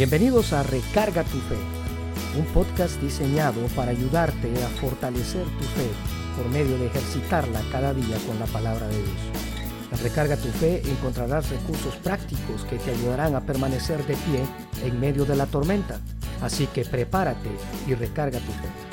[0.00, 1.58] Bienvenidos a Recarga tu Fe,
[2.38, 5.90] un podcast diseñado para ayudarte a fortalecer tu fe
[6.38, 9.18] por medio de ejercitarla cada día con la palabra de Dios.
[9.92, 14.42] En Recarga tu Fe encontrarás recursos prácticos que te ayudarán a permanecer de pie
[14.82, 16.00] en medio de la tormenta.
[16.40, 17.50] Así que prepárate
[17.86, 18.89] y recarga tu fe.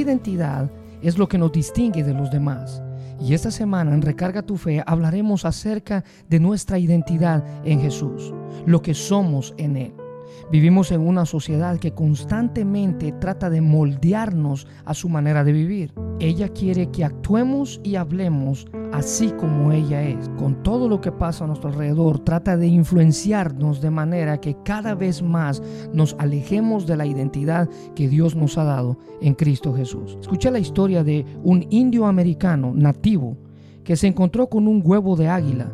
[0.00, 0.70] Identidad
[1.02, 2.82] es lo que nos distingue de los demás.
[3.20, 8.32] Y esta semana en Recarga tu Fe hablaremos acerca de nuestra identidad en Jesús,
[8.66, 10.03] lo que somos en Él.
[10.50, 15.92] Vivimos en una sociedad que constantemente trata de moldearnos a su manera de vivir.
[16.20, 20.28] Ella quiere que actuemos y hablemos así como ella es.
[20.38, 24.94] Con todo lo que pasa a nuestro alrededor, trata de influenciarnos de manera que cada
[24.94, 25.62] vez más
[25.92, 30.16] nos alejemos de la identidad que Dios nos ha dado en Cristo Jesús.
[30.20, 33.36] Escuché la historia de un indio americano nativo
[33.82, 35.70] que se encontró con un huevo de águila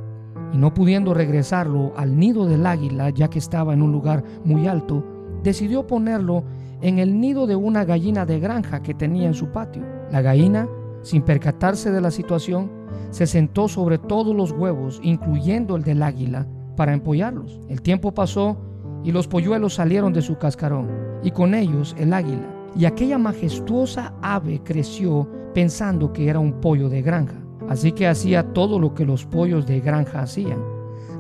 [0.53, 4.67] y no pudiendo regresarlo al nido del águila ya que estaba en un lugar muy
[4.67, 5.05] alto,
[5.43, 6.45] decidió ponerlo
[6.83, 9.83] en el nido de una gallina de granja que tenía en su patio.
[10.11, 10.69] La gallina,
[11.03, 12.71] sin percatarse de la situación,
[13.11, 17.61] se sentó sobre todos los huevos, incluyendo el del águila, para empollarlos.
[17.69, 18.57] El tiempo pasó
[19.05, 20.89] y los polluelos salieron de su cascarón,
[21.23, 22.47] y con ellos el águila.
[22.77, 27.40] Y aquella majestuosa ave creció pensando que era un pollo de granja.
[27.71, 30.59] Así que hacía todo lo que los pollos de granja hacían.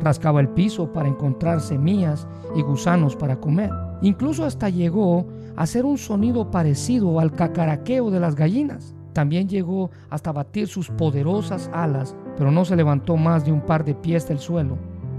[0.02, 3.70] Rascaba el piso para encontrar semillas y gusanos para comer.
[4.02, 8.96] Incluso hasta llegó a hacer un sonido parecido al cacaraqueo de las gallinas.
[9.12, 13.84] También llegó hasta batir sus poderosas alas, pero no se levantó más de un par
[13.84, 14.76] de pies del suelo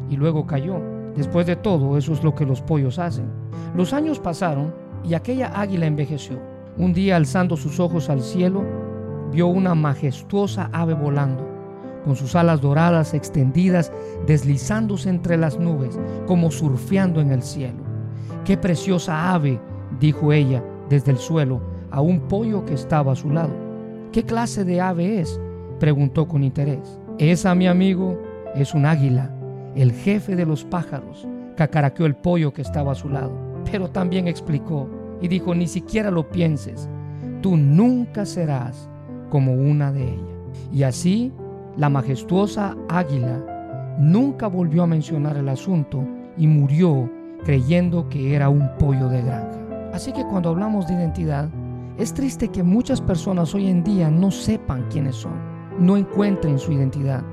[0.10, 0.82] y luego cayó.
[1.16, 3.30] Después de todo, eso es lo que los pollos hacen.
[3.74, 4.74] Los años pasaron
[5.06, 6.40] y aquella águila envejeció.
[6.78, 8.66] Un día, alzando sus ojos al cielo,
[9.32, 11.48] vio una majestuosa ave volando,
[12.04, 13.92] con sus alas doradas extendidas,
[14.28, 17.84] deslizándose entre las nubes, como surfeando en el cielo.
[18.46, 19.60] ¡Qué preciosa ave!
[20.00, 23.54] dijo ella desde el suelo a un pollo que estaba a su lado.
[24.12, 25.40] ¿Qué clase de ave es?
[25.80, 27.00] preguntó con interés.
[27.18, 28.20] Esa, mi amigo,
[28.56, 29.32] es un águila,
[29.76, 33.32] el jefe de los pájaros, cacaraqueó el pollo que estaba a su lado.
[33.72, 34.90] Pero también explicó
[35.22, 36.90] y dijo, ni siquiera lo pienses,
[37.42, 38.90] tú nunca serás
[39.32, 40.68] como una de ellas.
[40.72, 41.32] Y así,
[41.76, 43.44] la majestuosa águila
[43.98, 46.06] nunca volvió a mencionar el asunto
[46.38, 47.10] y murió
[47.44, 49.58] creyendo que era un pollo de granja.
[49.94, 51.50] Así que cuando hablamos de identidad,
[51.98, 55.34] es triste que muchas personas hoy en día no sepan quiénes son,
[55.80, 57.24] no encuentren su identidad.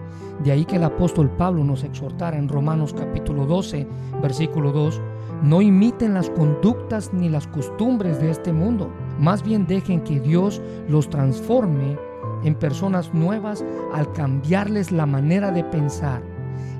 [0.42, 3.86] De ahí que el apóstol Pablo nos exhortara en Romanos capítulo 12,
[4.22, 5.00] versículo 2,
[5.42, 10.60] no imiten las conductas ni las costumbres de este mundo, más bien dejen que Dios
[10.88, 11.96] los transforme
[12.44, 16.22] en personas nuevas al cambiarles la manera de pensar.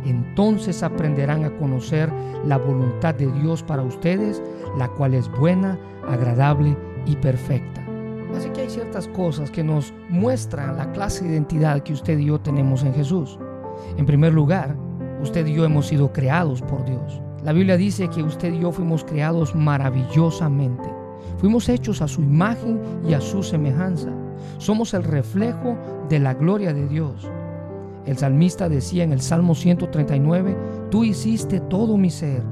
[0.05, 2.11] Entonces aprenderán a conocer
[2.45, 4.43] la voluntad de Dios para ustedes,
[4.77, 5.79] la cual es buena,
[6.09, 6.77] agradable
[7.07, 7.85] y perfecta.
[8.37, 12.27] Así que hay ciertas cosas que nos muestran la clase de identidad que usted y
[12.27, 13.39] yo tenemos en Jesús.
[13.97, 14.77] En primer lugar,
[15.23, 17.21] usted y yo hemos sido creados por Dios.
[17.43, 20.98] La Biblia dice que usted y yo fuimos creados maravillosamente.
[21.39, 24.11] Fuimos hechos a su imagen y a su semejanza.
[24.59, 25.77] Somos el reflejo
[26.09, 27.31] de la gloria de Dios.
[28.07, 30.57] El salmista decía en el Salmo 139,
[30.91, 32.43] Tú hiciste todo mi ser,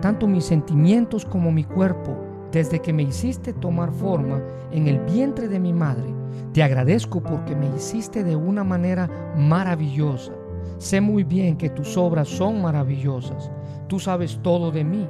[0.00, 2.16] tanto mis sentimientos como mi cuerpo
[2.52, 4.40] desde que me hiciste tomar forma
[4.70, 6.14] en el vientre de mi madre.
[6.52, 10.32] Te agradezco porque me hiciste de una manera maravillosa.
[10.78, 13.50] Sé muy bien que tus obras son maravillosas.
[13.88, 15.08] Tú sabes todo de mí.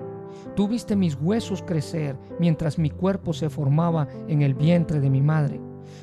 [0.54, 5.20] Tú viste mis huesos crecer mientras mi cuerpo se formaba en el vientre de mi
[5.20, 5.60] madre.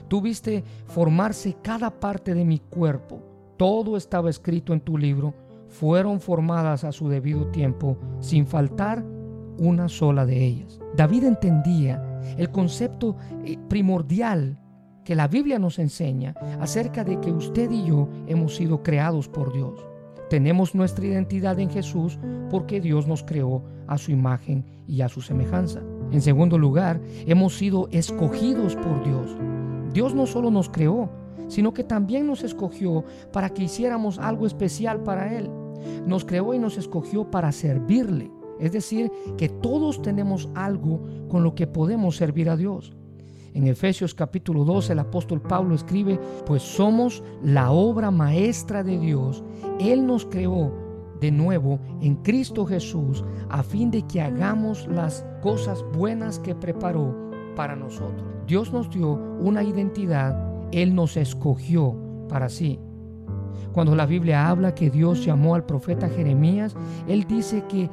[0.07, 3.21] Tú viste formarse cada parte de mi cuerpo.
[3.57, 5.33] Todo estaba escrito en tu libro.
[5.67, 9.03] Fueron formadas a su debido tiempo, sin faltar
[9.57, 10.79] una sola de ellas.
[10.95, 14.59] David entendía el concepto eh, primordial
[15.03, 19.51] que la Biblia nos enseña acerca de que usted y yo hemos sido creados por
[19.51, 19.85] Dios.
[20.33, 22.17] Tenemos nuestra identidad en Jesús
[22.49, 25.83] porque Dios nos creó a su imagen y a su semejanza.
[26.11, 29.37] En segundo lugar, hemos sido escogidos por Dios.
[29.93, 31.11] Dios no solo nos creó,
[31.49, 35.51] sino que también nos escogió para que hiciéramos algo especial para Él.
[36.07, 38.31] Nos creó y nos escogió para servirle.
[38.59, 42.95] Es decir, que todos tenemos algo con lo que podemos servir a Dios.
[43.53, 49.43] En Efesios capítulo 2 el apóstol Pablo escribe, pues somos la obra maestra de Dios.
[49.79, 50.73] Él nos creó
[51.21, 57.15] de nuevo en Cristo Jesús a fin de que hagamos las cosas buenas que preparó
[57.55, 58.23] para nosotros.
[58.47, 60.35] Dios nos dio una identidad,
[60.71, 61.95] Él nos escogió
[62.27, 62.79] para sí.
[63.71, 66.75] Cuando la Biblia habla que Dios llamó al profeta Jeremías,
[67.07, 67.89] Él dice que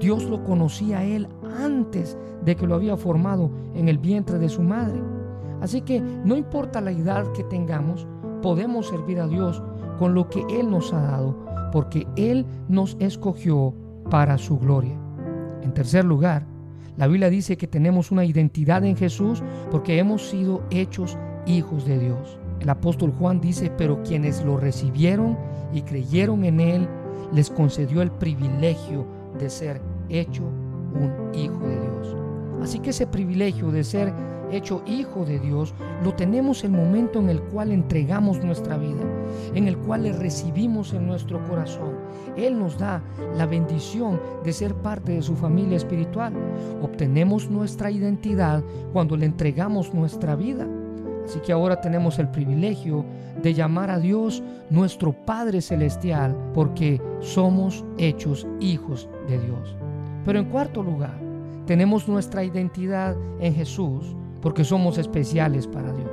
[0.00, 4.48] Dios lo conocía a Él antes de que lo había formado en el vientre de
[4.48, 5.00] su madre.
[5.60, 8.06] Así que no importa la edad que tengamos,
[8.42, 9.62] podemos servir a Dios
[9.98, 11.36] con lo que Él nos ha dado,
[11.70, 13.74] porque Él nos escogió
[14.08, 14.98] para su gloria.
[15.62, 16.46] En tercer lugar,
[16.96, 21.98] la Biblia dice que tenemos una identidad en Jesús porque hemos sido hechos hijos de
[21.98, 22.38] Dios.
[22.60, 25.36] El apóstol Juan dice, pero quienes lo recibieron
[25.72, 26.88] y creyeron en Él,
[27.32, 29.06] les concedió el privilegio
[29.38, 29.80] de ser
[30.10, 32.16] hecho un hijo de Dios.
[32.62, 34.12] Así que ese privilegio de ser
[34.52, 35.74] hecho hijo de Dios,
[36.04, 39.02] lo tenemos el momento en el cual entregamos nuestra vida,
[39.54, 41.94] en el cual le recibimos en nuestro corazón.
[42.36, 43.02] Él nos da
[43.36, 46.32] la bendición de ser parte de su familia espiritual.
[46.82, 48.62] Obtenemos nuestra identidad
[48.92, 50.66] cuando le entregamos nuestra vida.
[51.24, 53.04] Así que ahora tenemos el privilegio
[53.42, 59.76] de llamar a Dios nuestro Padre Celestial porque somos hechos hijos de Dios.
[60.24, 61.18] Pero en cuarto lugar,
[61.66, 66.10] tenemos nuestra identidad en Jesús porque somos especiales para Dios.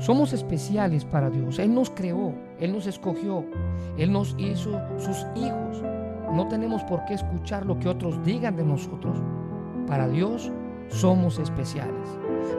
[0.00, 1.58] Somos especiales para Dios.
[1.58, 3.44] Él nos creó, Él nos escogió,
[3.96, 5.82] Él nos hizo sus hijos.
[6.32, 9.18] No tenemos por qué escuchar lo que otros digan de nosotros.
[9.86, 10.52] Para Dios
[10.88, 12.06] somos especiales.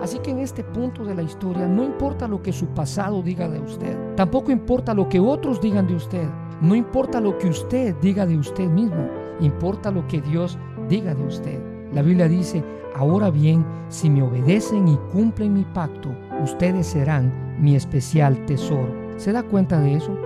[0.01, 3.47] Así que en este punto de la historia no importa lo que su pasado diga
[3.47, 6.27] de usted, tampoco importa lo que otros digan de usted,
[6.61, 9.07] no importa lo que usted diga de usted mismo,
[9.39, 10.57] importa lo que Dios
[10.87, 11.59] diga de usted.
[11.93, 12.63] La Biblia dice,
[12.95, 16.09] ahora bien, si me obedecen y cumplen mi pacto,
[16.43, 18.93] ustedes serán mi especial tesoro.
[19.17, 20.17] ¿Se da cuenta de eso?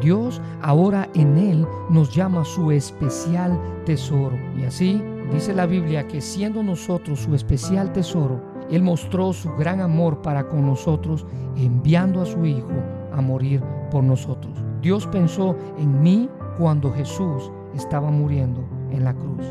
[0.00, 4.36] Dios ahora en Él nos llama su especial tesoro.
[4.58, 5.02] Y así
[5.32, 8.40] dice la Biblia que siendo nosotros su especial tesoro,
[8.70, 11.24] Él mostró su gran amor para con nosotros
[11.56, 12.72] enviando a su Hijo
[13.12, 14.52] a morir por nosotros.
[14.80, 16.28] Dios pensó en mí
[16.58, 19.44] cuando Jesús estaba muriendo en la cruz.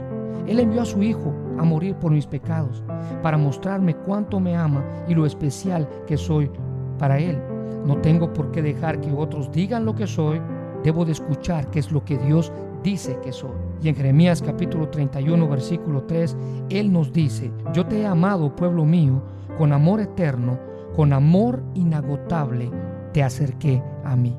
[0.47, 2.83] Él envió a su Hijo a morir por mis pecados,
[3.21, 6.49] para mostrarme cuánto me ama y lo especial que soy
[6.97, 7.39] para Él.
[7.85, 10.41] No tengo por qué dejar que otros digan lo que soy,
[10.83, 12.51] debo de escuchar qué es lo que Dios
[12.83, 13.51] dice que soy.
[13.81, 16.35] Y en Jeremías capítulo 31 versículo 3,
[16.69, 19.21] Él nos dice, yo te he amado, pueblo mío,
[19.57, 20.59] con amor eterno,
[20.95, 22.69] con amor inagotable,
[23.13, 24.35] te acerqué a mí.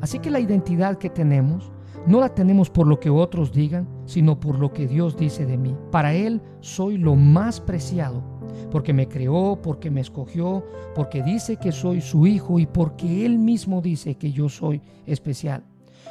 [0.00, 1.70] Así que la identidad que tenemos
[2.08, 5.58] no la tenemos por lo que otros digan, sino por lo que Dios dice de
[5.58, 5.76] mí.
[5.90, 8.22] Para Él soy lo más preciado,
[8.70, 10.64] porque me creó, porque me escogió,
[10.94, 15.64] porque dice que soy su hijo y porque Él mismo dice que yo soy especial.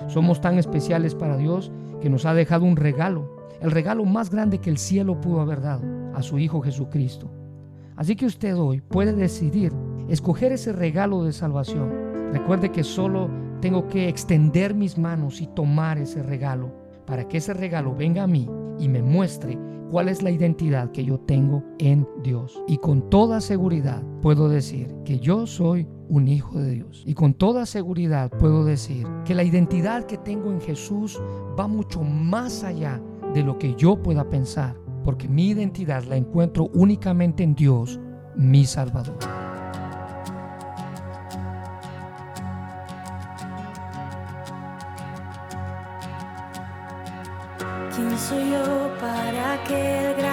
[0.08, 4.60] Somos tan especiales para Dios que nos ha dejado un regalo, el regalo más grande
[4.60, 5.82] que el cielo pudo haber dado,
[6.14, 7.32] a su Hijo Jesucristo.
[7.96, 9.74] Así que usted hoy puede decidir
[10.08, 11.92] escoger ese regalo de salvación.
[12.32, 13.30] Recuerde que solo
[13.62, 16.72] tengo que extender mis manos y tomar ese regalo
[17.06, 18.50] para que ese regalo venga a mí
[18.80, 19.58] y me muestre
[19.90, 22.62] cuál es la identidad que yo tengo en Dios.
[22.68, 27.04] Y con toda seguridad puedo decir que yo soy un hijo de Dios.
[27.06, 31.20] Y con toda seguridad puedo decir que la identidad que tengo en Jesús
[31.60, 33.02] va mucho más allá
[33.34, 38.00] de lo que yo pueda pensar, porque mi identidad la encuentro únicamente en Dios,
[38.36, 39.47] mi Salvador.
[48.28, 50.27] Soy yo para que el grande